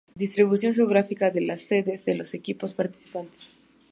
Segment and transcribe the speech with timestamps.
[0.15, 3.51] Distribución geográfica de las sedes de los equipos participantes.